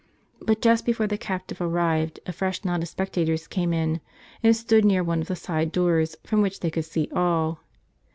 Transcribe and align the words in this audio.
But 0.41 0.63
just 0.63 0.83
before 0.83 1.05
the 1.05 1.15
captive 1.15 1.61
arrived, 1.61 2.19
a 2.25 2.33
fresh 2.33 2.65
knot 2.65 2.81
of 2.81 2.89
spectators 2.89 3.45
came 3.45 3.71
in, 3.71 4.01
and 4.41 4.55
stood 4.55 4.83
near 4.83 5.03
one 5.03 5.21
of 5.21 5.27
the 5.27 5.35
side 5.35 5.71
doors, 5.71 6.15
from 6.23 6.41
which 6.41 6.61
they 6.61 6.71
could 6.71 6.85
see 6.85 7.07
all. 7.13 7.59